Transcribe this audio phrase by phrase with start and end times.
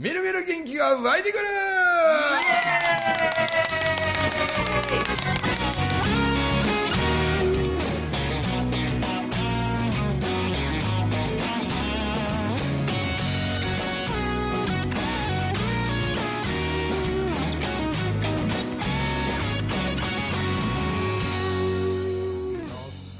[0.00, 1.44] みるみる元気が湧いてくる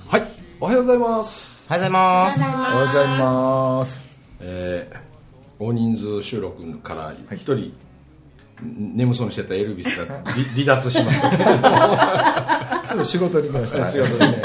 [0.08, 0.22] はい
[0.58, 2.40] おはようございますおはようございます。
[2.40, 4.09] おはようございます。
[5.60, 7.74] えー大人数収録から一人、
[8.62, 11.60] 眠そうにしてたエルビスが離 離脱しましたけれども。
[12.86, 13.92] ちょっと仕事に行きました。
[13.92, 14.42] 仕事にね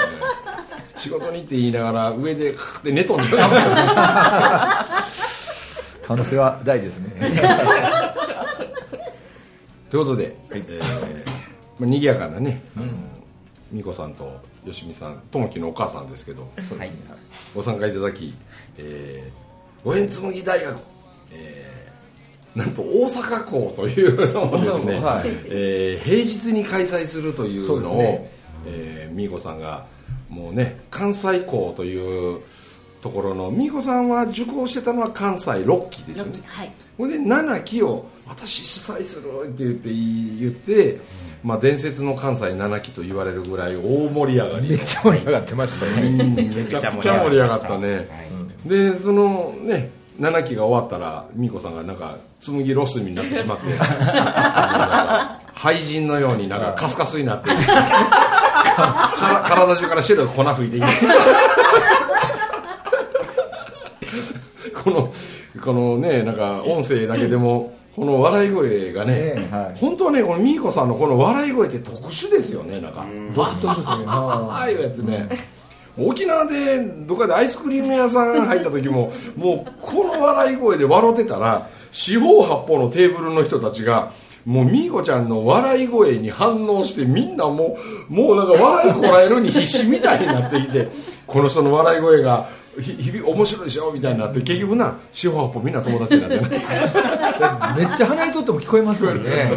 [0.98, 4.96] 仕事にって言いながら上でカーって寝とんじゃ
[6.06, 7.14] 可能性は大ですね。
[9.90, 10.80] ということで、えー
[11.80, 12.88] まあ、賑やかなね、あの
[13.72, 16.92] 美子さんとよしみさん友樹のお母さんですけどはい。
[17.54, 18.36] ご参加いただき、
[18.78, 20.76] えー、五円紬大学、
[21.32, 21.76] えー
[22.56, 25.30] なんと大阪校というのをですね、 はい。
[25.48, 28.32] えー平日に開催するというのを、ね。
[28.66, 29.86] えー美子さんが
[30.30, 32.42] もうね関西校という
[33.02, 36.42] ところの美子さんは受講してたのは関西6期ですよね。
[36.46, 36.72] はい。
[36.98, 41.00] ほんで7期を私主催するって言って言って、
[41.44, 44.70] まあ、伝説の関西7期と言われるぐらい大盛り上がり。
[44.70, 46.24] めっちゃ盛り上がってましたね。
[46.36, 48.10] めちゃくちゃ盛り上がったね、
[48.66, 53.66] でそのね7期が終わったら美子さんがなんか紬ロスになってしまって
[55.54, 57.50] 廃人のようになんかカスカスになって
[59.46, 60.88] 体中から白い粉吹いていて
[64.84, 65.12] この
[65.62, 69.80] このねなんか音声だけでもこの笑い声がねねはい。
[69.80, 73.06] 本当はねこの美子さんのこの笑い声って特殊ですよねなんか。
[73.34, 74.06] 独特ですね。
[74.08, 75.30] ああいうやつね
[75.98, 84.12] 沖縄でどっかでアイスクリーム屋さん入った時も もうこの笑い声で笑ってたら四方八方のテーブルの人たちが
[84.46, 87.78] もうみーこちゃんの笑い声に反応してみんなも
[88.10, 90.88] うもうなんか笑いこらえるに必死みたいになってきて
[91.26, 92.50] この人の笑い声が
[92.80, 96.50] ひ日々面白いでしょみたいになって結局な四方八方みんな友達になってね。
[97.78, 99.52] めっちゃ離れとっても聞こえますよね。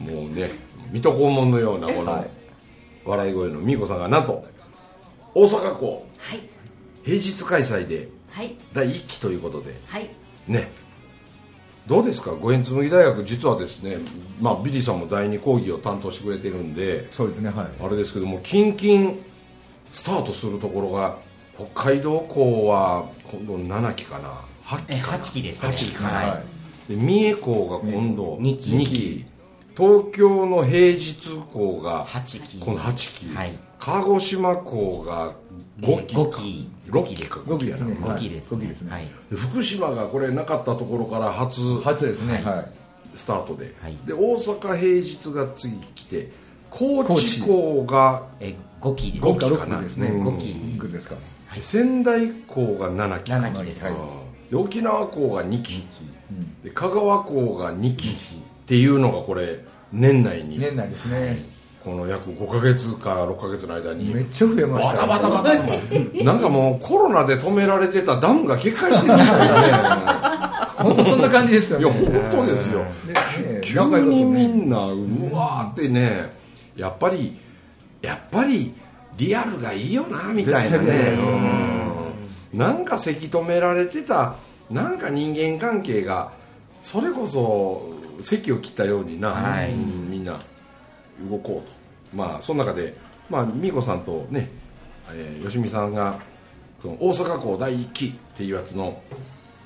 [0.00, 0.50] もうね
[0.92, 2.35] 水戸黄門のようなこのはい
[3.06, 4.44] 笑い声のみーこさんがなんと
[5.34, 6.40] 大阪港はい。
[7.04, 8.54] 平日開催ではい。
[8.72, 10.10] 第1期ということではい。
[10.48, 10.70] ね。
[11.86, 12.32] どうですか？
[12.32, 13.98] 五円紬大学実はですね、
[14.40, 17.50] まあ、ビリーさんも第2講義を担当してくれてるんでそうですね。
[17.50, 17.66] はい。
[17.80, 19.20] あれですけどもキンキン
[19.92, 21.16] スタートするところが
[21.56, 25.64] 北海道校は今度7期かな？8え期かな？8期です。
[25.64, 26.42] 8期かな、は
[26.88, 28.72] で三重校が今度二期。
[28.72, 29.24] 二期
[29.76, 31.16] 東京の平日
[31.52, 32.18] 校がい。
[32.18, 32.60] 8期。
[32.60, 33.58] この8期、はい。
[33.78, 35.34] 鹿児島校が
[35.80, 36.70] 5期か5期。
[36.88, 37.92] 6期か5期ですね。
[37.94, 38.90] 5期です5期ですね。
[38.90, 39.04] はい。
[39.30, 42.42] で福島がこれなかったところから初初ですね。
[42.44, 42.72] ははい。
[43.14, 46.30] スタートで、はいで大阪平日が次来て
[46.70, 49.24] 高知校がえ、5期です。
[49.24, 50.08] 5 5期か6期ですね。
[50.08, 51.14] うん5期5期ですか。
[51.46, 54.02] はい仙台校が7期7期です。
[54.52, 55.84] 沖縄校が2期
[56.62, 58.16] で香川校が2期
[58.66, 59.60] っていうのがこれ
[59.92, 60.58] 年内に。
[60.58, 61.44] 年内ですね。
[61.84, 64.12] この約5か月から6か月の間に。
[64.12, 65.06] めっちゃ増えました。
[65.06, 65.64] バタバタバタ
[66.24, 70.16] なんかもうコロナで止められてたダムが決壊してるみたいなね。
[70.78, 72.28] 本当そんな感じですよいやね。
[72.32, 72.80] 本当ですよ。
[72.80, 74.98] ね急にみんなう
[75.32, 76.32] わーってね
[76.74, 77.38] やっぱり
[78.02, 78.74] やっぱり
[79.16, 81.16] リアルがいいよなみたいなね。
[82.52, 82.58] うん。
[82.58, 84.34] なんかせき止められてた
[84.68, 86.32] なんか人間関係が
[86.80, 89.72] それこそ席を切ったようにな、はい。
[89.72, 90.40] うんみんな
[91.30, 91.76] 動こうと。
[92.14, 92.96] まあその中で
[93.28, 94.48] まあ美子さんとね、
[95.10, 96.20] えー、吉見さんが
[96.80, 99.02] その大阪港第一期っていうやつの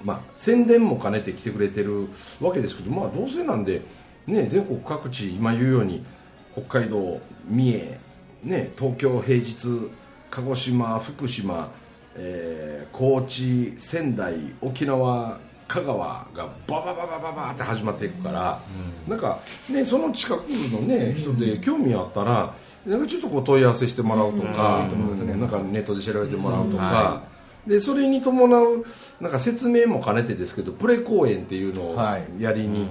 [0.02, 2.08] まあ、宣伝も兼ねて来てくれてる
[2.40, 3.82] わけですけど、まあ、どうせなんで、
[4.26, 6.04] ね、全国各地今言うように
[6.52, 7.98] 北海道三重、
[8.44, 9.90] ね、東京平日
[10.30, 11.70] 鹿児島福島、
[12.14, 15.38] えー高知仙台沖縄
[15.70, 18.60] 香川がババババババって始まっていくから、
[19.06, 19.38] なんか、
[19.70, 22.52] ね、その近くの、ね、人で興味あったら
[22.84, 26.82] なんかちょっとこう問い合わせしてもらうとか、なんかネットで調べてもらうとか。
[26.82, 27.30] は
[27.66, 28.86] でそれに伴う
[29.20, 32.88] なんか説明も兼ねてですけどプレ公演っていうのをはいやりに、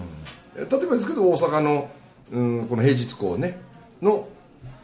[0.55, 1.89] 例えばですけど大阪の、
[2.31, 3.59] うん、この平日校ね
[3.99, 4.27] の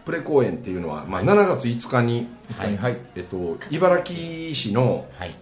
[0.05, 2.77] プレ公演っていうのは、まあ、7月5日に、はい。
[2.77, 2.97] はい。
[3.15, 5.35] えっと、茨城市のはい。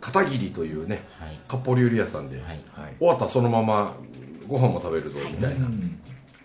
[0.00, 1.40] お片桐というねはい。
[1.48, 2.46] 割烹料理屋さんで、はい。
[2.46, 2.94] はい。
[2.98, 3.96] 終わったらそのまま
[4.46, 6.00] ご飯も食べるぞみたいな、うん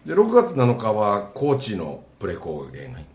[0.05, 3.05] で6月7日は高知のプレ公演、はい。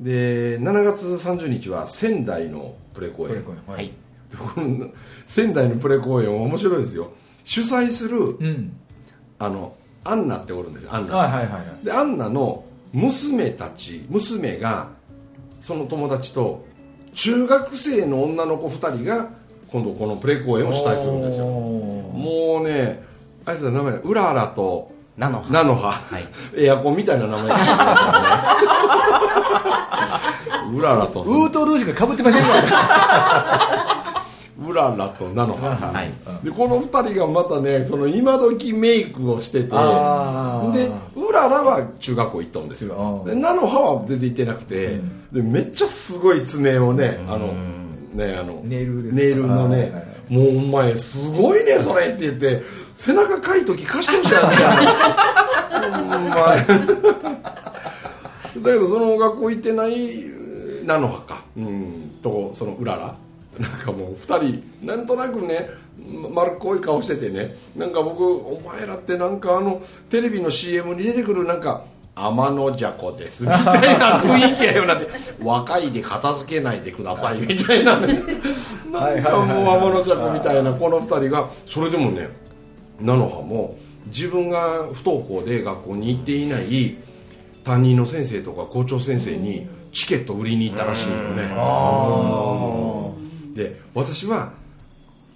[0.00, 3.92] で7月30日は仙台のプレ公演ははい。
[5.26, 7.12] 仙台のプレ公演は面白いですよ。
[7.44, 8.76] 主催するうん。
[9.38, 11.84] あのアンナっておるんですよアンナ、はいはいはいはい。
[11.84, 14.90] でアンナの娘たち娘が
[15.60, 16.66] その友達と
[17.14, 19.30] 中学生の女の子2人が
[19.72, 21.46] 今度このプレ公演を主催するんですよ。
[21.46, 23.02] もうね
[23.46, 26.24] あいつの名前うららと菜の葉菜の葉、はい。
[26.62, 27.44] エアコンみたいな名前
[30.74, 31.22] うららと。
[31.22, 33.92] ウートルージュがかぶってませんから
[34.64, 36.12] うららと菜の葉、はい。
[36.44, 43.22] でこの2人がまたねその今時メイクをしててでうららは中学校行ったんですよ。
[43.24, 43.34] うん。
[43.34, 45.00] で菜の葉は全然行ってなくて、
[45.32, 47.54] でめっちゃすごい爪をねあの
[48.12, 49.92] ねあのネイルネイルのね、
[50.28, 52.62] もうお前すごいねそれって言って
[52.96, 54.50] 背中かいとき貸してほしいやん。
[54.50, 54.56] み
[56.30, 56.66] たい
[58.62, 60.24] だけどその学校行ってない
[60.84, 61.42] 菜の葉か。
[61.56, 62.18] うん。
[62.22, 63.16] とそのうらら。
[63.58, 65.68] なんかもう2人なんとなくね
[66.30, 67.56] 丸っこい顔しててね。
[67.76, 73.44] なんか僕お前らってなんかあのテレビの CM に出てくるなんか天のじゃこです。
[73.44, 75.08] みたいな雰囲気やよなって。
[75.42, 77.38] 若いで片付けないでください。
[77.38, 78.22] みたいなね。
[78.92, 81.48] なんかもう天のじゃこみたいなこの2人が。
[81.66, 82.28] それでもね
[83.00, 83.76] 菜の葉も
[84.06, 86.96] 自分が不登校で学校に行っていない
[87.64, 91.48] 担任の先生とか校長先生にチケット売りに行ったらしいのよね
[93.54, 94.52] で私は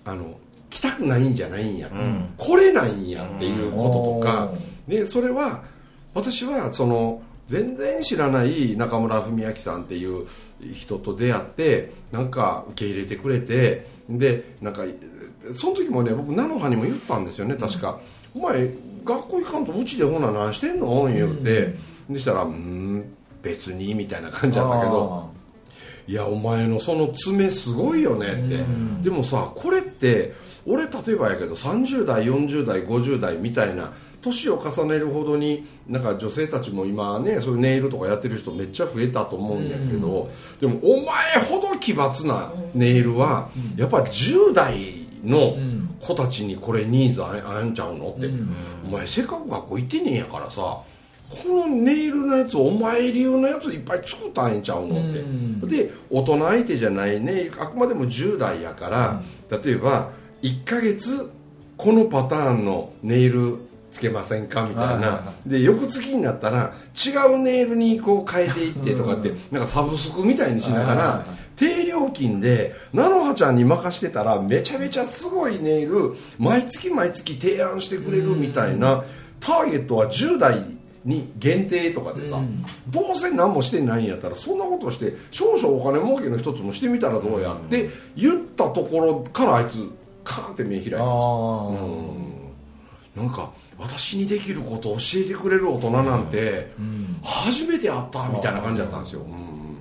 [0.04, 0.38] あの
[0.70, 1.88] 来たくないんじゃないんや、
[2.36, 4.50] 来れないんやっていうこととか、
[4.86, 5.62] でそれは
[6.16, 10.26] 私はその全然知らない中村文明さんっていう
[10.72, 14.82] 人と出会ってなんか受け入れてくれてでなんか
[15.52, 18.00] その時もね僕菜の葉にも言ったんですよね確か
[18.34, 18.70] 「お前
[19.04, 21.74] 学校行かんとうちでほな何してんの?」言うて、
[22.08, 23.04] でしたら「うん
[23.42, 25.36] 別に」みたいな感じだったけど。
[26.08, 28.64] いやお前のその爪すごいよねって、
[29.02, 30.34] でもさこれって
[30.64, 33.92] 俺例えばやけど30代40代50代みたいな
[34.22, 40.30] 年を重ねるほどになんか女性たちも今ねそういうネイルとかやってる人めっちゃ増えたと思うんだけど、
[40.60, 45.56] でもお前ほど奇抜なネイルはやっぱ10代の
[46.00, 48.28] 子たちにこれニーズああんちゃうのって、
[48.86, 60.10] お前せっかく学校行ってねえやからさこのネイルのやつお前流のやついっぱい作ったんちゃうのって、で大人相手じゃないねあくまでも10代やから、例えば
[60.42, 61.30] 1ヶ月
[61.76, 63.58] このパターンのネイル
[63.96, 64.66] つけませんか？
[64.66, 65.32] みたいな。
[65.46, 79.04] で翌月になったら違うネイルにこう変えていってとかってなんかサブスクみたいにしながらはい低料金で菜の葉ちゃんに任してたらめちゃめちゃすごいネイル毎月毎月提案してくれるみたいな
[79.40, 80.62] ターゲットは10代
[81.06, 82.38] に限定とかでさ、
[82.88, 89.90] どうせ何もしてないんやったらそんなことして少々お金儲けの一つもしてみたらどうやって言ったところからあいつ
[90.24, 91.74] カーンって目開いたんですよ。
[93.16, 93.24] うん。
[93.24, 96.70] なんか私にできることを教えてくれる大人なんて
[97.22, 99.76] 初めて会ったみたいな感じだったんですよ、うん。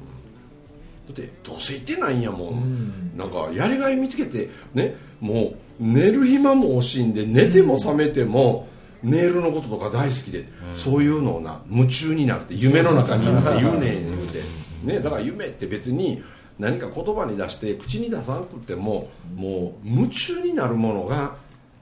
[1.07, 8.67] だってどうせ行ってないんやもん、なんかやりがい見つけてねもう寝る暇も惜しんで寝ても覚めても、
[9.03, 14.41] ネイルのこととか大好きで、そういうのをな夢中になるって夢の中にいるって言うねん言うて、
[14.83, 16.23] ね、だから夢って別に
[16.57, 21.35] 何か言葉に出して口に出さなくてももう夢中になるものが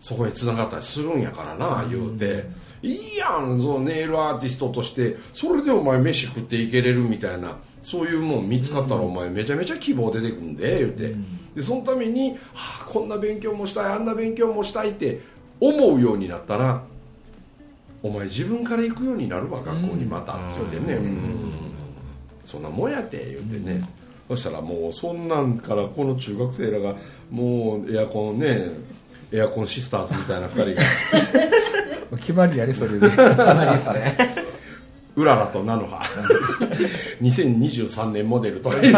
[0.03, 2.43] そこに繋がったりするんやからな言うて、
[2.81, 5.15] いいやんそのネイルアーティストとして。
[5.31, 11.15] それでお前飯食っていけれるみたいなそういうもん見つかったらお前めちゃめちゃ希望出てくんで言うて、
[11.55, 12.37] でそのために、は
[12.81, 15.21] あ、こんな勉強もしたいあんな勉強もしたいって
[15.61, 16.83] 思うようになったら
[18.01, 20.33] お前自分から行くようになるわ学校にまた。
[20.33, 21.53] って言ってね、うん。
[22.43, 23.87] そんなもんやって言ってね、
[24.27, 26.97] そしたらもうそんなんからこの中学生らが
[27.31, 28.92] もうエアコンね
[29.33, 32.17] エアコンシスターズみたいな2人が。
[32.17, 33.07] 決まりやれそれで。
[35.15, 35.99] うららと菜の葉
[37.21, 38.93] 2023 年モデルとか言う。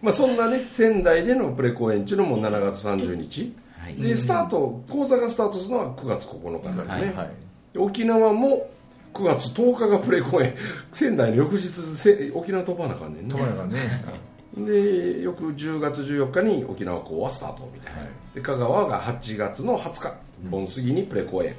[0.00, 3.96] まあそんなね仙台でのプレ公演っていうのも7月30日、はい。
[3.96, 7.30] でスタート講座がスタートするのは9月9日なんですね、はいはい。
[7.74, 8.70] で沖縄も
[9.12, 10.54] 9月10日がプレ公演。
[10.92, 13.30] 仙台の翌日せ沖縄飛ばなあかんねんね。
[13.30, 13.78] ところがね
[14.64, 18.10] で翌10月14日に沖縄港はスタートみたいな、はい。
[18.34, 20.16] で香川が8月の20日
[20.50, 21.54] 盆過ぎにプレ公演。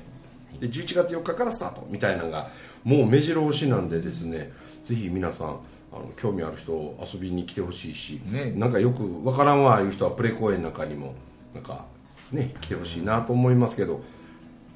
[0.59, 2.49] で11月4日からスタートみたいなのが
[2.83, 4.51] もう目白押しなんでですね
[4.83, 5.59] ぜひ皆さん
[5.91, 8.51] あの興味ある人遊びに来てほしいし、ね。
[8.55, 11.15] なんかよくわからんわいう人はプレ公演なんかにも
[11.53, 11.85] なんか
[12.31, 14.01] ね来てほしいなと思いますけど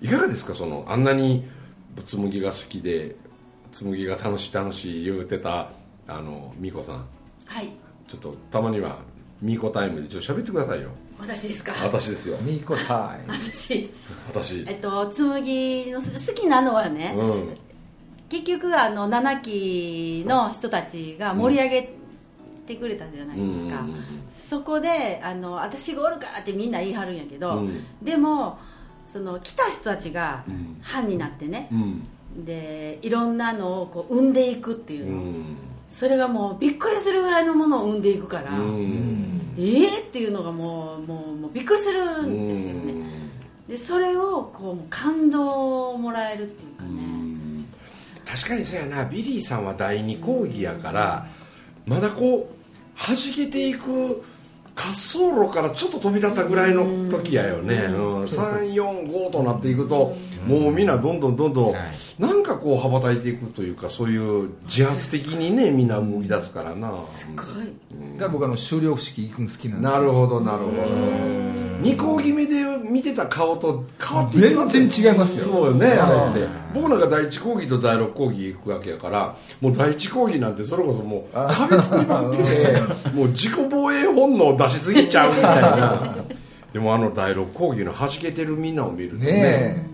[0.01, 1.47] いかがですかそのあんなに
[2.07, 3.15] 紬が好きで
[3.71, 5.69] 紬が楽しい楽しい言うてた
[6.07, 7.05] あの美子さん。
[7.45, 7.82] はい
[8.13, 8.99] ちょっとたまには
[9.41, 10.89] 美子タイムでちょっと喋ってくださいよ。
[11.19, 11.73] 私ですか？
[11.83, 12.37] 私ですよ。
[12.41, 13.33] ミーコタイム。
[13.33, 13.89] 私。
[14.27, 14.63] 私。
[14.67, 17.57] えっと紬の好きなのはね、うん。
[18.29, 21.93] 結局あの7期の人たちが盛り上げ
[22.67, 24.03] てくれたじゃないですか、うんうんうんうん。
[24.35, 27.83] そこであの私がおるからってみんな言い張るんやけど、うん。
[28.01, 28.59] でも
[29.05, 30.77] その来た人たちがうん。
[30.81, 31.67] 班になってね。
[31.71, 32.07] う、ん。
[32.45, 35.57] でいろんなのをこう生んでいくっていうの、うん
[35.93, 39.41] それがもうびっくりするぐらいのものを生んでいくから、うん。
[39.55, 42.93] えーっていうのがもうもうもうびっくりするんですよね。
[43.67, 47.65] でそれをこう感動をもらえるっていうかうね、ん。
[48.25, 49.05] 確かにそうやな。
[49.05, 51.27] ビリーさんは第二講義やから
[51.85, 54.23] まだこう弾けていく
[54.75, 60.15] 滑走路からちょっと飛び立ったぐらいの時やよね、うん、345となっていくと
[60.47, 62.21] もうみんなどんどんどんどんはい。
[62.21, 66.99] なんかこう羽ばたいていくというかそういう自発的にねみんな動き出すからな。
[67.01, 68.17] すごい。
[68.17, 70.73] が僕あの修了式行くん好きなんですなるほどなるほど。
[71.81, 75.45] 二講義目で見てた顔と変わっていきます全然違いますよ。
[75.45, 76.47] そうよねあれって。
[76.73, 82.81] 僕なんか第一講義と第六講義行くわけやからもう第一講義なんてそれこそもう壁作りまくってて
[83.13, 86.15] もう自己防衛本能出しすぎちゃうみたいな。
[86.71, 89.31] でもあの第六講義の弾けてるみんなを見るとね。
[89.31, 89.89] ね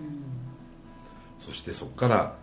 [1.38, 2.34] そしてそこから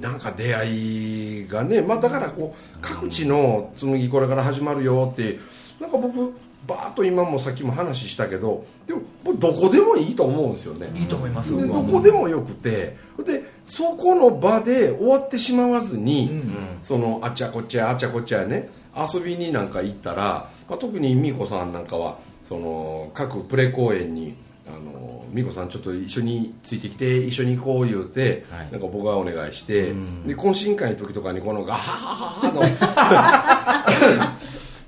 [0.00, 5.38] なんか出会いがね、まあ、だからこう各地の紬これから始まるよって
[5.80, 6.34] なんか僕
[6.66, 10.90] バーッと今もさっきも話したけどでももうどこでもいいと思うんですよね。
[10.94, 11.56] いいと思います。
[11.56, 12.96] でどこでもよくて。
[13.24, 24.36] でそこの場で終わってしまわずに、うんそのあっちゃこっちゃあっちゃこっちゃね遊びになんか行ったら、まあ、特に美子さんなんかはその各プレ公演に
[24.68, 28.70] あの美子さんちょっと一緒についてきて一緒に行こう言うて、はい。
[28.70, 29.92] なんか僕がお願いして、で
[30.36, 32.50] 懇親会の時とかにこのガハハハハ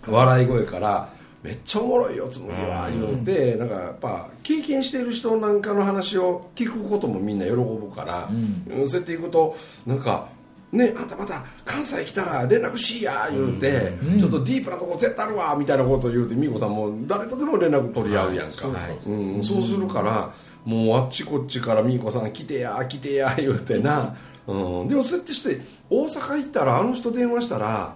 [0.06, 1.08] の 笑い声から
[1.42, 8.88] 「めっちゃおもろいよつむぎは」言うてなんかやっぱ経験してる人なんかの話を聞くこともみんな喜ぶから、うん。
[8.88, 10.28] そうやっていくとなんか。
[10.70, 18.68] ね、あんたまた関西来たら連絡しいや言うて、ちょっとディープなとこ絶対あるわみたいなこと言うて美子さんも誰とでも連絡取り合うやんか、
[19.06, 20.30] うん、そうするから
[20.66, 24.14] もうあっちこっちから美子さん来てや来てや言うてな、
[24.46, 27.94] うん、でもそうやってして大阪行ったらあの人電話したら、あ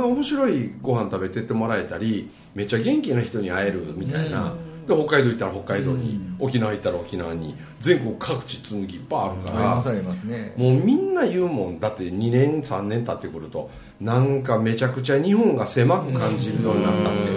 [0.00, 4.54] 面白いご飯食べてってもらえたりめっちゃ元気な人に会えるみたいな、
[4.86, 10.54] で北海道行ったら北海道に、沖縄行ったら沖縄に全国各地紬いっぱいあるから、ありますありますね。
[10.56, 11.80] もうみんな言うもん。
[11.80, 13.70] だって2年3年経ってくると
[14.00, 17.24] なんかめちゃくちゃ日本が狭く感じるようになったん。
[17.24, 17.32] で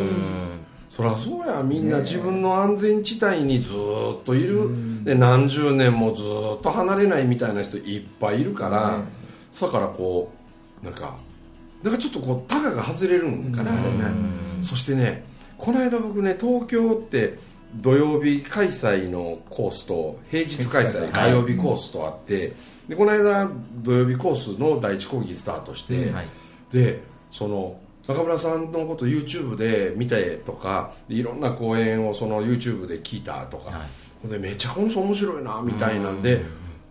[0.90, 5.04] そりゃそうやみんな自分の安全地帯にずーっといる。
[5.04, 8.98] で何十年もずーっと離れないみたいな人いっぱいいるから。
[9.00, 9.18] ね
[9.60, 10.32] だからこ
[10.84, 11.18] うなんか
[11.84, 13.52] なんかちょっとこうタガが外れるん。
[13.52, 13.78] かなね。
[14.62, 15.26] そしてね
[15.58, 17.38] この間僕ね東京って
[17.76, 22.54] 土曜日開催のコースと平日開催火曜日コースとあって
[22.88, 23.50] でこの間
[23.84, 26.28] 土曜日コースの第一講義スタートして、はい。
[26.72, 33.86] でその中村さんのこと YouTube で見てとかでいろんな講演をその YouTube で聞いたとか、は
[34.26, 34.30] い。
[34.30, 36.42] でめっちゃこの人面白いなみたいなんで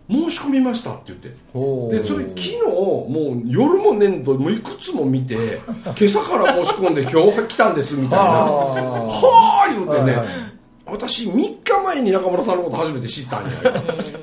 [0.09, 1.29] 申し込みましたって言って。
[1.29, 5.35] でそれ昨日もう夜も年度もういくつも見て
[5.83, 8.25] 今朝から申し込んで今日来たんですみたいな。
[8.25, 8.45] あ。
[8.45, 10.57] はあ言うてね、はいはい。
[10.85, 13.49] 私3日前に中村さんのこと初めて知ったんや。
[13.59, 13.69] で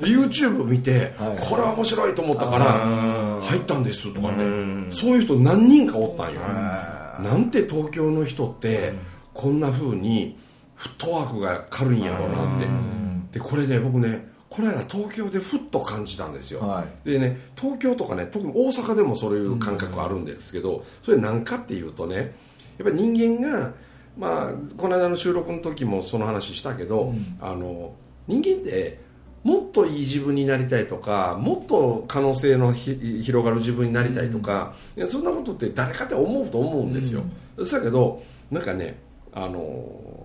[0.07, 1.37] YouTube 見て、はい。
[1.39, 4.43] これは面白いと思ったから入ったんですとかね。
[4.43, 4.87] うん。
[4.89, 6.41] そういう人何人かおったんよ。
[6.41, 8.93] なんて東京の人って
[9.33, 10.37] こんな風に
[10.73, 13.39] フットワークが軽いんやろうなって。
[13.39, 17.09] でこれね僕ねこの間東京でふっと感じたんですよ、はい。
[17.09, 22.33] でね東京とかね特に大阪でもそういう感覚あるんですけど、それ何かっていうとね
[22.77, 23.73] やっぱり人間が
[24.17, 27.95] まあこの間の収録の時もその話したけど、あの
[28.27, 29.03] 人間って
[29.43, 37.23] もっといい自分になりたいとかもっと可能性のひ広がる自分になりたいとか、いやそんなことって誰かって思うと思うんですよ、
[37.57, 39.01] だけどなんかね
[39.33, 40.24] あの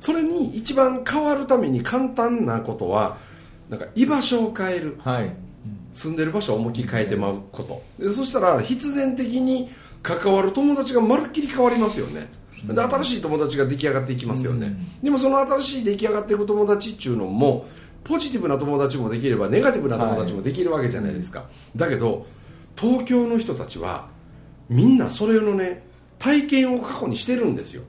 [0.00, 3.18] それに一番変わるために簡単なことは
[3.68, 4.98] なんか居場所を変える。
[5.04, 5.32] はい。
[5.92, 7.82] 住んでる場所を思いっきり変えてまうこと。
[7.98, 9.70] でそしたら必然的に
[10.02, 12.28] 関わる友達がまるっきり変わりますよね。
[12.66, 17.66] で新しい友達が出来上がっていきますよね、でもその新しい出来上がっていく友達っていうのも
[18.04, 22.26] ポジティブな友達もできればネガティブな友達もできるわけじゃないですか、だけど
[22.76, 24.08] 東京の人たちは
[24.68, 25.84] みんなそれのね
[26.20, 27.82] 体験を過去にしてるんですよ。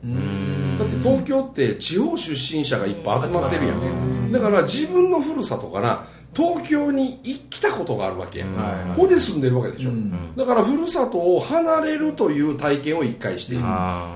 [0.79, 7.17] だって東京って地方出身者がいっぱい集まってるやんだから自分のふるさとから東京に
[7.50, 10.33] 来たことがあるわけや、はいここで住んでるわけでしょ、うん。
[10.35, 13.63] だからふるさとを離れるという体験を一回している。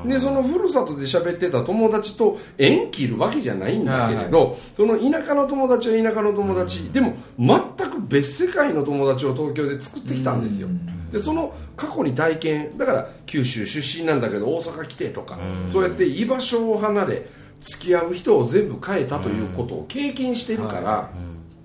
[0.10, 10.70] でそのふるさとで喋ってた友達と縁切るわけじゃないんだけれど、その田舎の友達は田舎の友達、でも全く別世界の友達を東京で作ってきたんですよ、
[11.12, 17.28] でその過去に体験だから九州出身なんだけど大阪来てとか、そうやって居場所を離れ
[17.62, 21.10] 付き合う人を全部変えたということを経験してるから、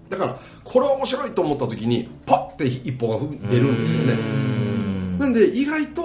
[0.08, 4.16] だからこれは面白いと思った時にパッて一歩が出るんですよね。
[5.18, 6.02] なんで意外と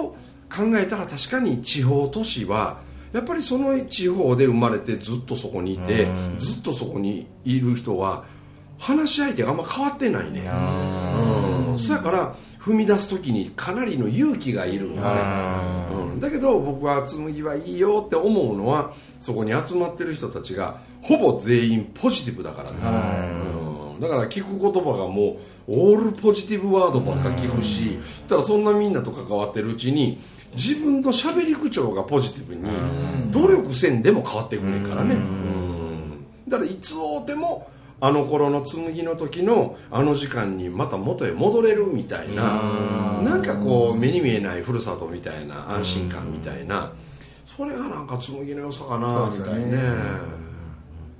[0.54, 2.78] 考えたら確かに地方都市は
[3.12, 8.24] やっぱりその地方で生まれてずっとそこにいてずっとそこにいる人は
[8.78, 10.42] 話し相手があんま変わってないね。
[11.70, 11.78] うん。
[11.78, 15.08] そやから踏み出す時にかなりの勇気がいるんよね、
[15.92, 22.86] うん、だけど僕は紬はいいよって思うのはそこに集まってる人たちがほぼ全員ポジティブだからです。
[22.86, 22.92] よ、
[23.94, 25.36] うん、だから聞く言葉がも
[25.68, 30.18] うオールポジティブワードばっか聞くし、ただそんなみんなと関わってるうちに
[30.56, 32.62] 自分の喋り口調がポジティブに
[33.30, 36.26] 努力せんでも変わってくれんからね、うん。
[36.48, 42.60] だからいつ会うてもあの頃の紬の時のあの時間にまた元へ戻れるみたいな
[43.22, 46.92] なんかこう目に見えないふるさとみたいな安心感みたいな。
[47.44, 49.80] それがなんか紬の良さかなみたいね。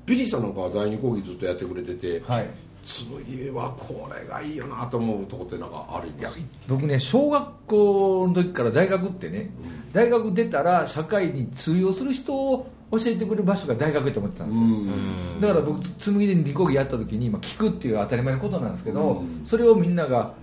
[0.05, 2.47] ビリーさんなんかは第二講義ずっとやってくれててはい。
[2.85, 6.31] 紬はこれがいいよなと思うとこってなんかありいや
[6.69, 9.51] 僕ね小学校の時から大学ってね、
[9.93, 20.35] 大学出たら社会に通用する人を教えてくれる場所が大学って思ってたんですよ、だから僕紬で理工技やった時に、まあ、聞くっていう当たり前のことなんですけど、それをみんなが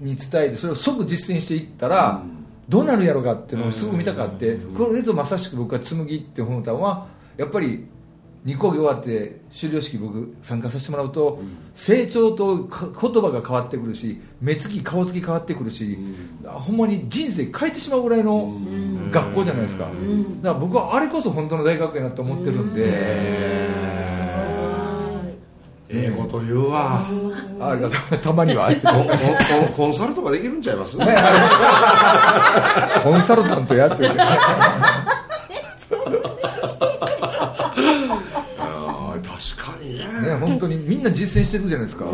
[0.00, 2.22] に伝えてそれを即実践していったら、
[2.68, 7.86] どうなるやろうかっていうのをすぐ見たかって、これとまさしく僕は紬って思ったのはやっぱり
[8.44, 11.38] 二講義終わって修了式僕参加させてもらうと、
[11.74, 15.96] 成長とか言葉が変わってくるし目つき顔つき変わってくるし、
[16.44, 18.52] ほんまに人生変えてしまうぐらいの
[19.12, 19.96] 学校じゃないですか、だか
[20.42, 23.68] ら僕はあれこそ本当の大学やなと思ってるんで、え
[25.94, 27.02] えこと言うわ。
[27.60, 28.70] ありがとうたまには。
[29.76, 30.96] コンサルとかできるんちゃいます？
[33.04, 34.02] コンサルタントやつ
[40.22, 42.06] ねね本当にみんな実践してるじゃないですか、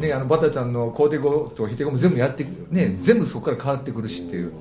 [0.00, 4.52] ね、あのバタちゃんのコーテゴとヒテゴも全部やってね、全部そこから変わってくるしっていう。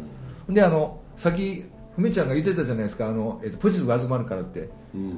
[0.49, 3.07] であのさっきふみちゃんが言ってたじゃないですか。
[3.07, 4.69] あの、えっと、ポジティブが集まるからって、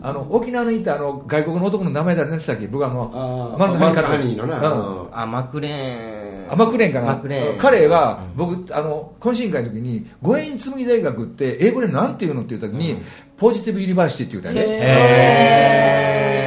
[0.01, 4.57] あの沖縄にいたあの外国の男の名前誰でしたっけ僕あのマルコマルコハニーのな。
[4.71, 5.09] うん。
[5.13, 6.51] あマクレーン。
[6.51, 7.21] あマクレーンかな。
[7.59, 13.03] 彼は僕あの懇親会の時にご縁紡ぎ大学って英語でなんて言うのって言った時に、
[13.37, 14.61] Positive University って言うたよね。
[14.81, 16.42] へー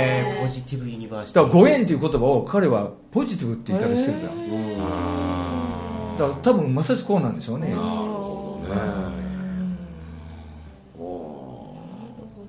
[0.47, 4.35] Positive University だからご縁っていう言葉を彼はポジティブって言い方してるから
[6.19, 7.75] だから多分まさしくこうなんでしょうね。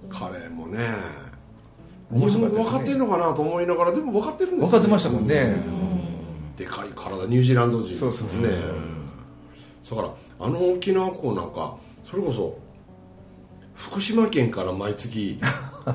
[0.10, 0.88] 彼もね
[2.10, 2.63] 面白かね。
[2.63, 5.57] 分かってんのかなと思いながらでも分かってるんですよ分かってましたもんね。
[6.55, 7.93] でかい体ニュージーランド人。
[7.95, 8.55] そうそうそうね
[9.89, 12.57] だからあの沖縄港なんかそれこそ
[13.75, 15.39] 福島県から毎月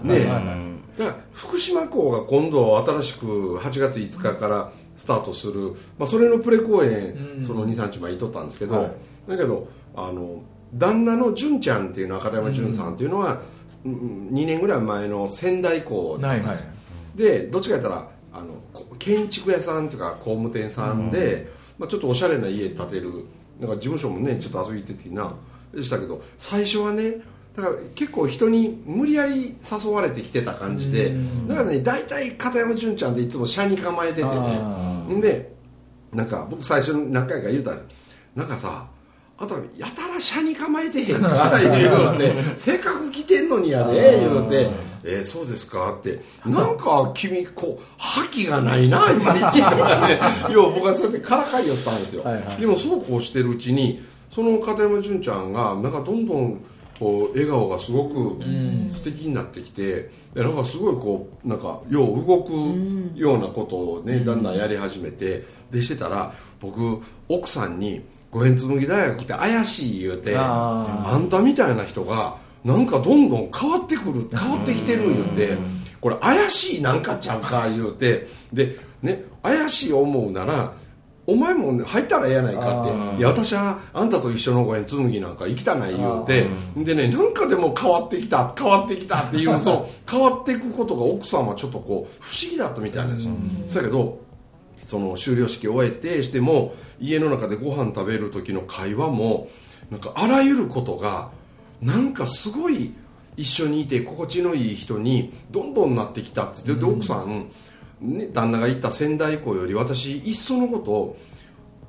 [0.02, 0.26] ね
[0.98, 8.90] だから福島港が今度新しく8月5日からスタートする、まあ、それのプレ公演、その23日前にとったんですけど、はい。
[9.28, 10.42] だけどあの
[10.74, 13.38] 旦那の純ちゃんっていうのは片山純さんっていうのは、うん
[13.84, 16.66] 2年ぐらい前の仙台港だったんですよ、
[17.16, 23.24] でどっちかやったらあのこ建築屋さんというか工務店さんで、まあ、ちょっとおしゃれな家建てる
[23.60, 25.34] なんか事務所もねちょっと遊び行っててな
[25.74, 27.16] でしたけど最初はね
[27.56, 31.14] だから結構人に無理やり誘われてきてた感じで
[31.48, 34.22] だからね大体片山純ちゃんっていつも車に構えてて。
[34.24, 35.52] ねで
[36.12, 37.86] なんか僕最初何回か言うたんです
[38.34, 38.86] なんかさ
[39.38, 44.70] あとやたら車に構えてへんか 言うてせっかく来てんのにやで言うて
[45.04, 46.22] 「えーそうですか?」って。
[46.46, 50.20] なんか君こう覇気がないないまいちとかね。
[50.50, 52.22] 要は僕はそうやってからかいよったんですよ。
[52.24, 52.60] はいはい。
[52.60, 56.60] でもそうこうしてるうちにその片山純ちゃんがなんかどんどん
[56.98, 58.40] こう笑顔がすごく
[58.88, 62.52] 素敵になってきてでなんかすごいこうなんかよう動く
[63.14, 75.58] ようなことをねだんだんやり始めてでしてたら僕奥さんに「五円紬大学って怪しい」言うてああんたみたいな人がなんかどんどん変わってくる変わってきてる言うて
[76.00, 80.72] これ怪しいなんかちゃうか言うてでね怪しい思うなら
[81.26, 82.92] お前も入ったらええやないかあって。
[82.92, 83.18] ー。
[83.18, 86.46] いや私はあんたと一緒の五円紬なんか行きたない言うて。
[86.76, 93.22] でねなんかでも変わってきた変わってきたっていう その変わっていくことが奥さんはちょっとこう不思議だったみたいなんで
[93.68, 93.82] すよ。
[93.82, 94.18] だけど
[94.84, 99.48] その修了式を終えてしても家の中でご飯食べる時の会話も
[99.90, 101.30] なんかあらゆることが
[101.80, 102.92] なんかすごい
[103.36, 107.46] 一緒にいて心地のいい人にどんどんなってきたって言って、で奥さん、
[108.02, 111.16] ね、旦那が行った仙台港より私いっそのこと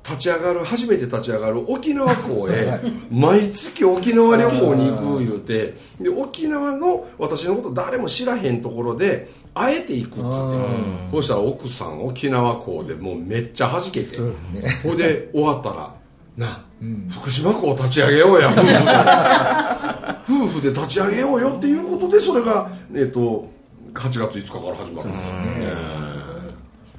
[0.04, 10.24] 立ち上がる初めて立ち上がる沖縄港へ毎月沖縄旅行に行く言うてで沖縄の私のこと誰も知らへんところであえて行くっつって
[11.10, 14.04] そうしたら奥さん沖縄港でもうめっちゃ弾けて。
[14.04, 14.70] そうですね。
[14.82, 15.94] ほいで終わったら
[16.36, 16.64] な、
[17.10, 18.52] 福島港立ち上げようや。
[18.52, 23.48] 夫婦で夫婦で立ち上げようよっていうことでそれが、えっと
[23.94, 25.72] 8月5日から始まるんですよね。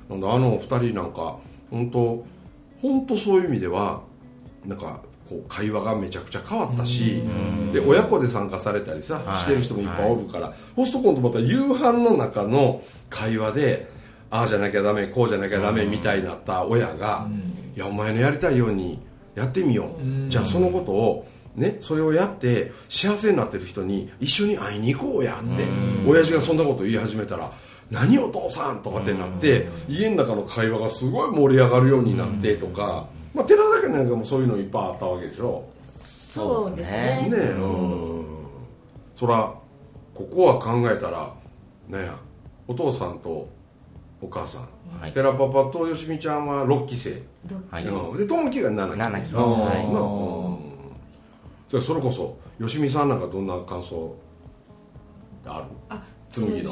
[0.10, 1.38] なんであの2人なんか
[1.70, 2.26] 本当
[2.82, 4.02] 本当そういう意味では
[4.66, 7.24] なんかこう会話がめちゃくちゃ変わったし
[7.74, 9.42] で親子で参加されたりさ、はい。
[9.42, 13.90] してる人もいっぱいおるから、そうすると今度また夕飯の中の会話で
[14.30, 17.28] ああじゃなきゃダメこうじゃなきゃダメみたいになった親が、
[17.76, 19.00] いやお前のやりたいように
[19.34, 25.68] やってみよう、じゃあそのことをね、それをやって幸せになってる人に一緒に会いに行こうやって
[26.06, 27.52] 親父がそんなこと言い始めたら
[27.90, 35.66] 何お父さんとかってなって家の中の会話がすごい盛り上がるようになってとか、まあ、寺田家なんかもそういうのいっぱいあったわけでしょ。
[35.80, 37.30] そうですね。
[37.30, 37.38] ね。
[37.38, 38.26] えうん。
[39.14, 39.54] そら
[40.14, 41.34] ここは考えたら
[41.88, 42.10] ね
[42.68, 43.48] お父さんと
[44.22, 45.14] お母さん、はい。
[45.14, 47.22] 寺パパとよしみちゃんは6期生、
[47.70, 48.18] はいうん。
[48.18, 50.55] で友樹が7期七期ですはい
[51.72, 54.16] なうんじゃあそれこそよしみさんなんかどんな感想？
[55.46, 55.66] ある？
[55.90, 56.72] あ紬の。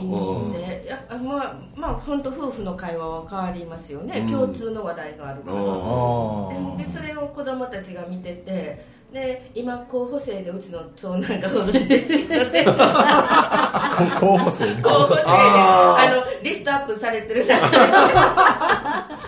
[0.54, 12.66] 紬ねやっぱまあまあ本当夫婦の会話は変わりますよね、共通の話題があるから、ででそれを子供たちが見ててで今候補生でうちの長男がおるんですよね。
[12.68, 14.82] あ候補生ね。
[14.82, 17.78] 候補生であのリストアップされてる中で。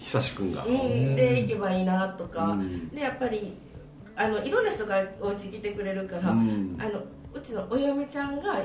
[0.00, 2.88] 久しくんが、うん、で行けばいいなとか、うん。
[2.90, 3.56] でやっぱり
[4.16, 6.76] あのいろんな人がお家来てくれるから、うん。
[6.78, 8.58] あのうちのお嫁ちゃんが、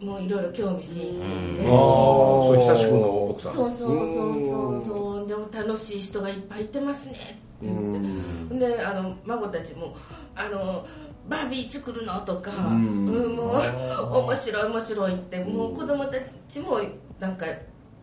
[0.00, 3.52] もういろいろ興味津々で、ああそう久しくんの奥さん。
[3.52, 5.26] そうそうそうそうそう。
[5.26, 7.66] でも楽しい人がいっぱいいてますねって。
[7.66, 9.96] 言って、であの孫たちも
[10.34, 10.86] あの
[11.28, 13.06] バービー作るのとか、うん。
[13.06, 16.80] うんもう面白い面白いってもう子供たちも
[17.20, 17.46] なんか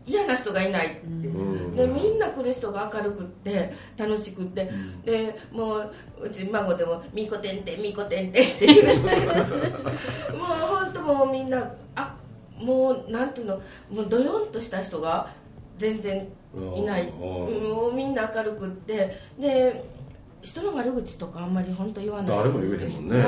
[0.07, 1.75] 嫌な人がいないって、ん。
[1.75, 4.71] でみんな来る人が明るくって楽しくって、
[5.03, 5.93] でもう
[6.23, 8.99] うち孫でも「みこてんてんみこてんてん」っていう。
[9.01, 12.15] もう本当もうみんなあ
[12.57, 15.29] もうなんていうのもうどよんとした人が
[15.77, 16.27] 全然
[16.75, 17.09] いない。
[17.09, 19.17] うんもうみんな明るくって。
[19.37, 19.97] で
[20.39, 22.37] 人の悪口とかあんまり本当言わない。
[22.37, 23.25] 誰も言えへんもんね。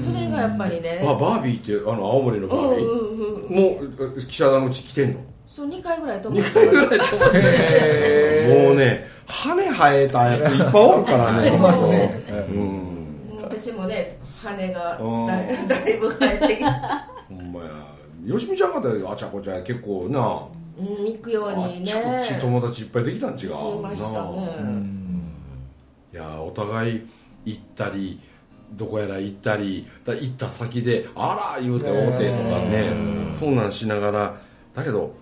[0.00, 1.00] それがやっぱりね。
[1.02, 3.80] ババービーってあの青森のバービー、うんうんうんも
[4.16, 5.20] う記者団のうち来てんの？
[5.58, 11.48] そう2回ぐらい泊まっ2回ぐらい泊まってへもうね羽生えたやついっぱいおるからね。
[11.48, 12.22] いますね。
[12.48, 13.42] うん。
[13.42, 17.08] 私もね羽がうんだいだいぶ生えてきた。
[17.28, 17.70] ほんまや。
[18.24, 20.46] よしみちゃんかてあちゃこちゃ結構な。
[20.78, 21.90] うん行くようあにね。
[21.90, 23.48] っちち友達いっぱいできたん違う。
[23.48, 24.48] 来ましたね。
[26.12, 27.06] いやお互い
[27.44, 28.20] 行ったり
[28.74, 32.92] どこやら行ったりだ行った先であら言うて会うてとかね。
[33.34, 34.36] そんなんしながら。
[34.74, 35.12] だけど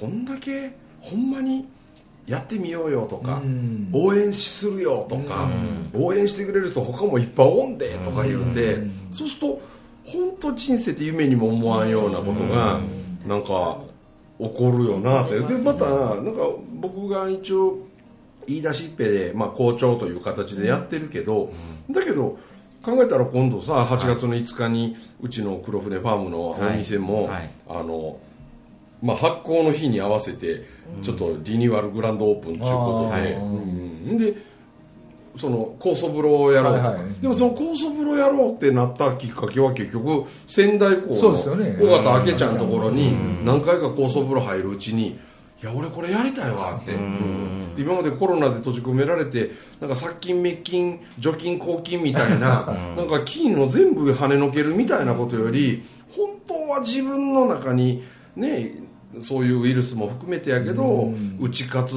[0.00, 1.66] こんだけほんまに
[2.26, 3.90] やってみようよとかうん。
[3.92, 5.48] 応援するよとか
[5.94, 8.78] 応援してくれる人他もいっぱいおんでとか言うて
[9.10, 9.60] そうすると
[10.04, 12.80] 本当人生って夢にも思わんようなことが
[13.26, 13.78] なんか
[14.38, 15.40] 起こるよなって。
[15.40, 17.78] でまたなんか僕が一応
[18.46, 21.52] 言い出しっぺで、まあ、校長という形でやってるけど、
[21.90, 22.38] だけど
[22.82, 27.34] 考えたら今度さ8月の5日にうちの黒船ファームのお店も、はい。
[27.34, 27.50] はい。
[27.68, 28.18] あの
[29.02, 30.64] まあ、発行の日に合わせて
[31.02, 34.18] ちょっとリニューアルグランドオープンということで、うん。
[34.18, 34.56] で
[35.36, 36.72] その酵素風呂をやろう。
[36.74, 37.20] はいはい。
[37.20, 41.76] でもその酵素風呂やろうってなったきっかけは結局仙台港そうですよね。
[41.78, 45.18] の尾形明ちゃんのところに何回か酵素風呂入るうちに
[45.62, 47.76] 「いや俺これやりたいわ」って、うん。
[47.76, 55.82] で今までコロナで閉じ込められてなんか殺菌滅菌除菌抗菌みたいな なんか菌を全部跳ねのけるみたいなことより
[56.16, 58.02] 本当は自分の中に
[58.34, 58.85] ね
[59.20, 61.94] そういうウイルスも含めてやけど打ち勝つ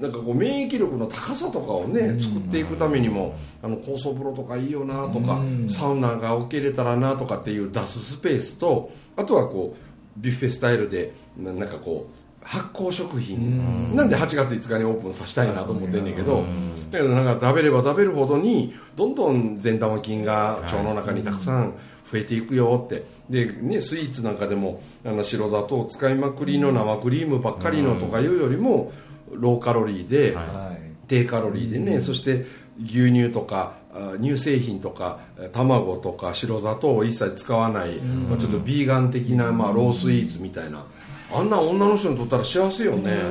[0.00, 5.68] なんかこう免疫力の高さとかをね作っていくためにもあの高層風呂とかいいよなとかうん。
[5.68, 13.94] サウナが受け入れたらなとかっていう出すスペースとあとはこうビュッフェスタイルでななんかこう発酵食品。
[13.94, 16.44] なんで8月5日にオープンさせたいなと思ってんねんけど
[16.90, 21.74] だけどなんか食べれば食べるほどにどんどん善玉菌が腸の中にたくさん
[22.12, 23.04] 増えていくよって。
[23.30, 28.92] で、ね、スイーツなんかでもあの白砂糖使いまくりの生クリームばっかりのとかいうよりも
[29.32, 30.82] ローカロリーで、はい。
[31.08, 32.46] 低カロリーでね、そして
[32.82, 35.18] 牛乳とかあ乳製品とか
[35.52, 40.86] 卵とか白砂糖を一切使わない、まあ、ちょっとビーガン的な、まあ、ロースイーツみたいな。
[41.34, 43.22] あんな女の人にとったら幸せよね、だ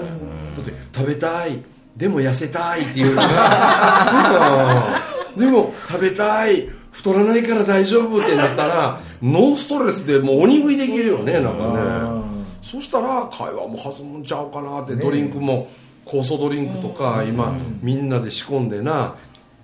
[0.61, 1.59] って食べたい。
[1.95, 3.21] でも痩せたいっていうね。
[5.37, 5.39] うん。
[5.39, 12.31] でも食べたい太らないから大丈夫ってなったらノーストレスでもう鬼食いできるよねなんかね。
[12.61, 15.67] そしたら会話も弾むんちゃうかなって、ドリンクも
[16.05, 19.15] 酵素ドリンクとか、今みんなで仕込んでな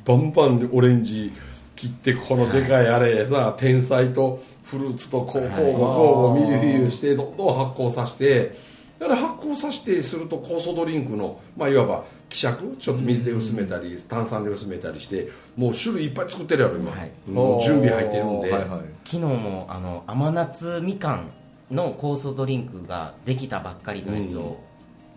[0.03, 1.31] バンバンオレンジ
[1.75, 8.57] 切ってこのでかいあれさ、天才とフルーツとこう交互交互ミルフィーユしてどんどん発酵させて
[8.99, 12.75] だから発酵させてすると酵素ドリンクの、まあ、いわば希釈？
[12.77, 17.11] ちょっと水で薄めたり、炭酸で薄めたりしてもう種類いっぱい作ってるやろ今、はい。
[17.29, 18.81] もう準備入ってるんで、はいはい。
[19.05, 21.31] 昨日もあの甘夏みかん
[21.71, 24.59] の酵素ドリンクができたばっかりのやつを、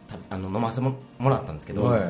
[0.09, 2.03] たあの飲ませてももらったんですけど、はい。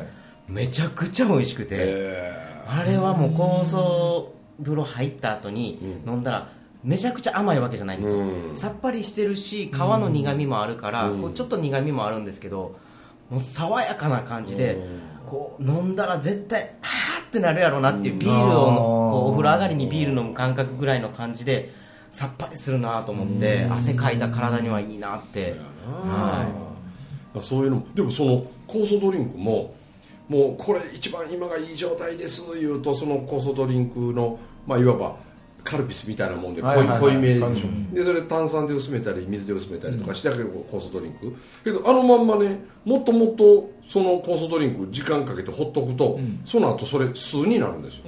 [0.52, 6.12] めちゃくちゃ美味しくて、えあれはもう酵素風呂入った後にうん。
[6.14, 6.48] 飲んだら
[6.84, 8.56] めちゃくちゃ甘いわけじゃないんですよ、うん。
[8.56, 11.20] さっぱりしてるし皮の苦みもあるから、うん。
[11.22, 12.76] こうちょっと苦みもあるんですけど
[13.30, 14.78] もう爽やかな感じで、
[15.26, 18.76] こう飲んだら絶対はーってなるやろうなっていうビールをの
[19.12, 21.72] こうお風呂上がりにビール飲む感覚ぐらいの感じで
[22.10, 25.54] さっぱりするなと思って汗かいた体にはいいなって。
[26.04, 26.70] はー
[27.40, 29.74] そういうのもでもその酵素ドリンクも
[30.28, 35.16] もうこれ一番今がいい状態です言うとその酵素ドリンクの、まあ、いわば
[35.62, 36.88] カルピスみたいなもんで濃い,、はいはい。
[36.88, 37.34] はい濃いめ。
[37.92, 41.34] でそれ炭酸で薄めたり水で薄めたりとかして酵素ドリンク。
[41.64, 48.04] けどあのまんまねもっともっとその酵素ドリンク時間かけてほっとくと、その後それ酢になるんですよ、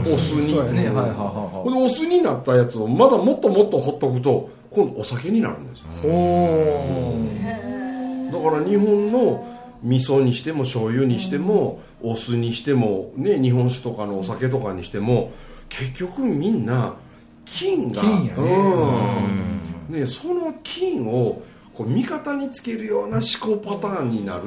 [0.00, 0.52] お酢に。
[0.52, 5.86] そうやね、うんはいはいはほんでお酢になったやつをまだもっともっとほっとくと今度お酒になるんですよ。
[8.32, 9.44] だから日本の
[9.82, 15.32] 味噌にしても醤油にしても、お酢にしても、ね、日本酒とかのお酒とかにしても
[15.68, 16.94] 結局みんな
[17.44, 18.42] 菌が菌やね。
[19.88, 20.00] うん。
[20.00, 21.42] ねその菌を
[21.74, 24.42] こう味方につけるような思考パターンになる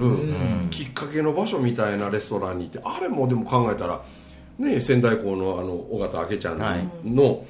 [0.72, 4.02] きっかけの場所みたいなレストランに行ってあれもでも考えたら、
[4.58, 7.46] ね、仙台港のあの尾形明ちゃんの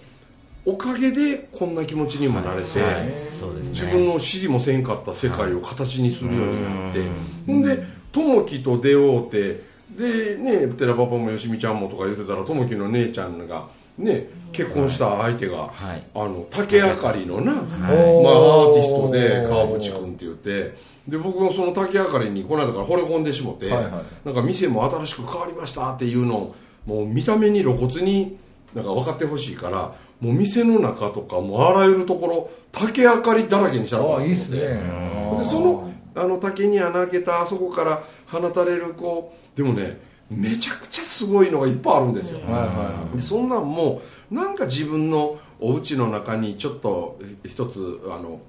[0.66, 2.80] おかげでこんな気持ちにもなれて。
[2.80, 3.70] い、はい、そうですね。
[3.72, 7.02] 自分の知りもせんかった世界を形にするようになって、
[7.48, 16.04] ほんで友樹と出会うてでね寺パパもよしみちゃんもとか言ってたら友樹の姉ちゃんがね結婚した相手が、はい。
[16.16, 18.72] あの竹あかりのな、まあ、アおー。
[18.72, 20.76] ーティストで川淵君って言って
[21.08, 23.92] で僕もその竹あかりにこの間から惚れ込んでしもて、はいはい
[24.26, 28.38] なんか店も新しく変わりましたっていうのをもう見た目に露骨に
[28.74, 34.60] なんか分かってほしいからもう店の中とかもうあらゆるところ竹あかりだらけにしたのああいいっすね。
[34.60, 43.18] でそのあの竹に穴開けたあそこから放たれるこうでもねめちゃくちゃすごいのがいっぱいあるんですよ、はいはいはい。
[43.18, 48.40] でそんなんもなんか自分のお家の中にちょっと一つあの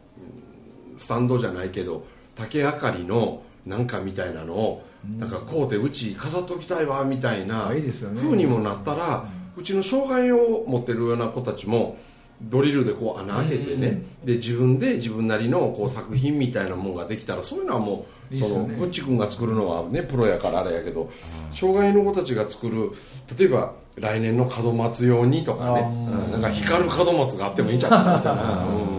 [0.92, 4.86] うんスタンドじゃないけど竹あかりのなんかみたいなのを、
[5.18, 8.20] なんかこうてうち飾っときたいわみたいなあいいですよね。
[8.22, 9.24] 風にもなったら、
[9.56, 11.98] うちの障害を持ってるような子たちも
[12.40, 18.74] ドリルでこう穴開けてね、で自分で自分なりのこう作品みたいなものができたらそういうのはもうそのいいっすよね。
[18.76, 21.10] ぶっちくんが作るのはねプロやからあれやけど
[21.50, 22.92] 障害の子たちが作る
[23.38, 25.80] 例えば来年の門松用にとかね。
[25.80, 28.42] うんなんか光る門松があってもいいんじゃないかみたいな。
[28.64, 28.90] うん。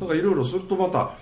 [0.00, 1.12] なんかいろいろするとまた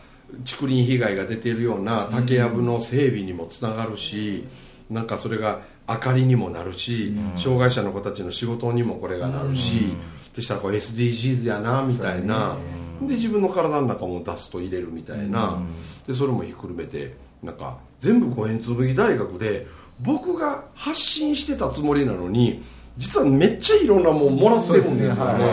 [0.45, 4.45] 竹林被害が出ているような竹やぶの整備にもつながるし
[4.91, 9.95] なんかそれが明かりにもなるし、障害者の子たちの仕事にもこれがなるし、
[10.35, 12.57] そしたらこう SDGs やなみたいな、
[13.07, 15.61] で自分の体の中も出すと入れるみたいな、
[16.07, 19.67] でそれもひっくるめてなんか全部五円紬大学で
[20.01, 22.63] 僕が発信してたつもりなのに
[22.97, 25.39] 実はめっちゃいろんなもんもらってるんですよね。
[25.39, 25.45] ね。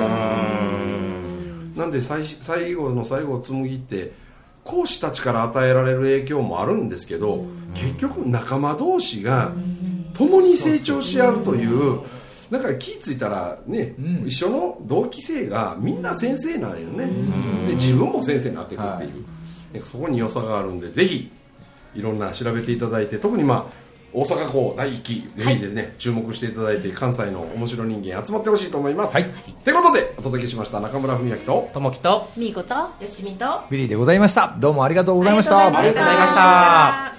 [1.75, 4.12] なんで最最後の最後紬って
[4.63, 9.53] 講師たちから与えられる影響もあるんですけど、結局仲間同士が
[10.13, 12.01] 共に成長し合うという
[12.49, 14.23] なんか気付いたらね、うん。
[14.25, 17.05] 一緒の同期生がみんな先生なんよね、
[17.67, 19.25] で自分も先生になっていくっていう、
[19.73, 21.31] なんかそこに良さがあるんでぜひ
[21.95, 29.13] いろんな調べていただいて特にまあ大阪港第1期ぜひですね、注目していただいて関西の面白人間集まってほしいと思います。
[29.13, 29.25] はい。
[29.63, 34.55] ということでお届けしました中村文明とともきとみーことよしみとビリーでございました。
[34.59, 35.67] どうもありがとうございました。
[35.67, 37.18] ありがとうございました